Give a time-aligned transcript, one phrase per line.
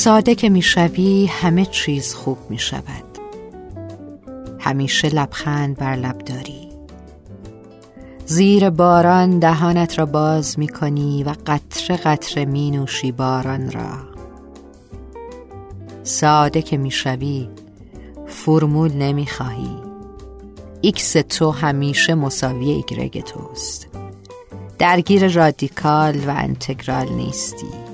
[0.00, 3.04] ساده که می‌شوی همه چیز خوب می شود
[4.58, 6.68] همیشه لبخند بر لب داری.
[8.26, 13.98] زیر باران دهانت را باز می کنی و قطره قطره می نوشی باران را.
[16.02, 17.48] ساده که می‌شوی
[18.26, 19.76] فرمول نمی خواهی
[20.80, 23.88] ایکس تو همیشه مساوی ایگرگ توست.
[24.78, 27.89] درگیر رادیکال و انتگرال نیستی.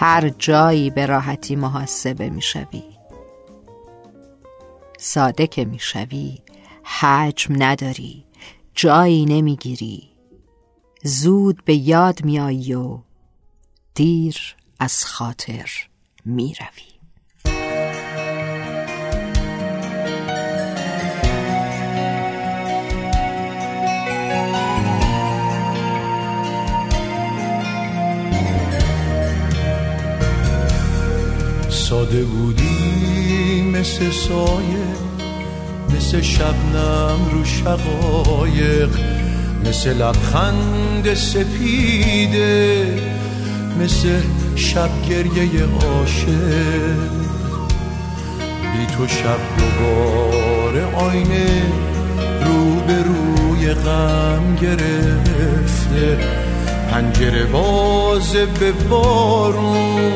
[0.00, 2.82] هر جایی به راحتی محاسبه می‌شوی
[4.98, 6.38] ساده که می‌شوی
[6.84, 8.24] حجم نداری
[8.74, 10.08] جایی نمی‌گیری
[11.02, 12.98] زود به یاد میایی و
[13.94, 15.70] دیر از خاطر
[16.24, 16.97] می‌روی
[31.98, 34.88] ساده بودی مثل سایه
[35.96, 38.88] مثل شبنم رو شقایق
[39.64, 42.86] مثل لبخند سپیده
[43.80, 44.20] مثل
[44.56, 46.98] شب گریه عاشق.
[48.72, 51.62] بی تو شب دوباره آینه
[52.44, 56.18] رو به روی غم گرفته.
[56.90, 60.12] پنجره باز به بارون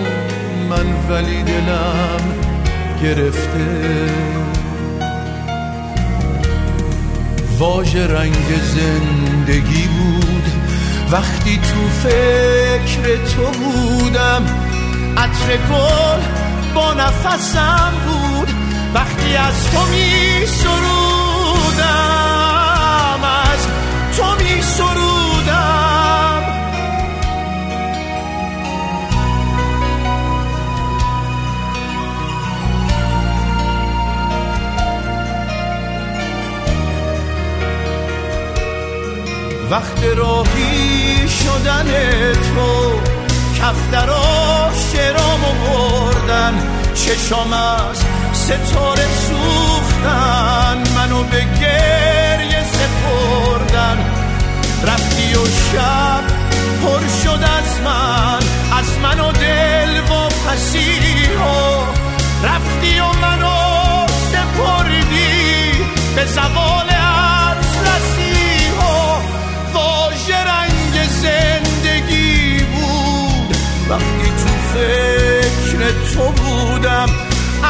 [0.72, 2.20] من ولی دلم
[3.02, 4.10] گرفته.
[7.58, 10.46] واژ رنگ زندگی بود.
[11.10, 14.42] وقتی تو فکر تو بودم
[15.16, 16.20] عطر گل
[16.74, 18.48] با نفسم بود.
[18.94, 22.31] وقتی از تو می سرودم.
[39.72, 41.86] وقت راهی شدن
[42.32, 43.00] تو
[43.58, 46.54] کفترا شرامو بردن
[46.94, 53.98] چشام از ستاره سوختن منو به گریه سپردن.
[54.86, 56.22] رفتی و شب
[56.82, 58.42] پر شد از من
[58.78, 61.86] از من و دل و پسی ها
[62.44, 65.72] رفتی و منو سپردی.
[66.16, 66.81] به زوال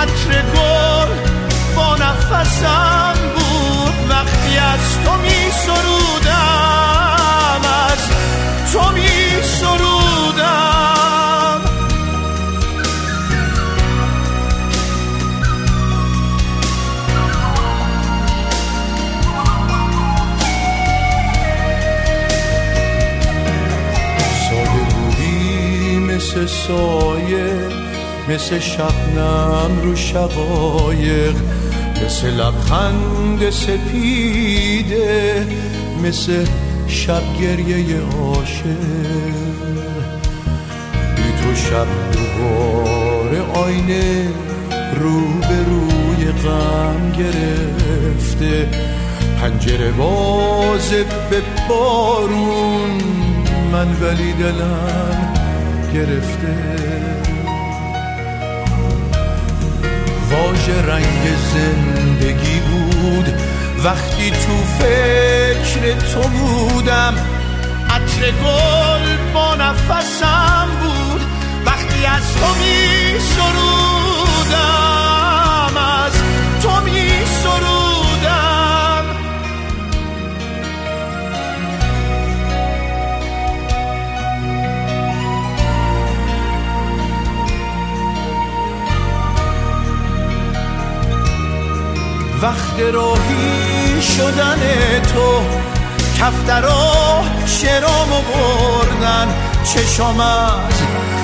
[0.03, 1.11] عطر گل
[1.77, 4.11] با نفسم بود.
[4.11, 6.31] وقتی از تو می سرودم
[7.89, 8.11] از
[8.73, 11.61] تو می سرودم.
[24.51, 27.82] ساده بودی مثل سایه.
[28.29, 31.35] مثل شبنم رو شقایق
[32.05, 35.47] مثل لبخند سپیده
[36.05, 36.45] مثل
[36.87, 38.65] شب گریه عاشق.
[41.17, 44.29] بی تو شب دوباره آینه
[45.01, 48.69] رو به روی غم گرفته.
[49.41, 50.91] پنجره باز
[51.31, 53.03] به بارون
[53.73, 55.35] من ولی دلم
[55.95, 56.83] گرفته.
[60.63, 63.35] واژ رنگ زندگی بود.
[63.85, 67.15] وقتی تو فکر تو بودم
[67.91, 71.21] عطر گل با نفسم بود.
[71.67, 75.12] وقتی از تو می سرودم.
[92.43, 94.61] وقت راهی شدن
[95.15, 95.43] تو
[96.19, 99.29] کفترا شرامو بردن
[99.65, 100.83] چشام از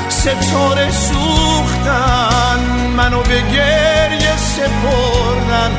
[0.08, 2.60] ستاره سوختن
[2.96, 5.70] منو به گریه سپردن.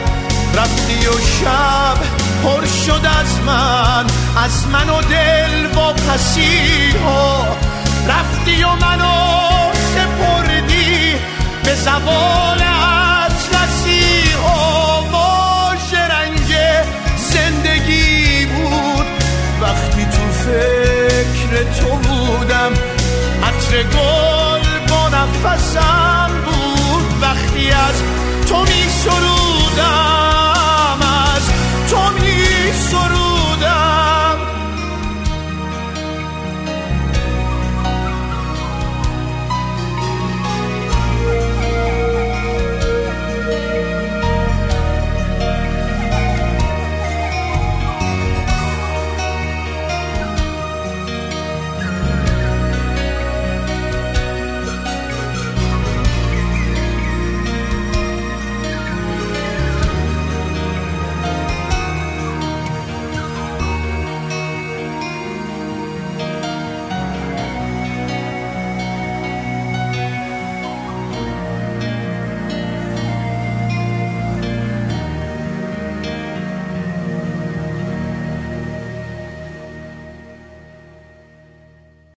[0.56, 1.97] رفتی و شب
[2.44, 4.06] پر شد از من
[4.44, 7.47] از من و دل و پسی ها.
[8.07, 9.58] رفتی و منو
[23.69, 28.04] عطر گل با نفسم بود وقتی از
[28.48, 30.28] تو می سرودم.